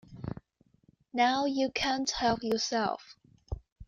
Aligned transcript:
Now 1.13 1.45
you 1.45 1.69
can't 1.69 2.09
help 2.09 2.39
yourself. 2.41 3.15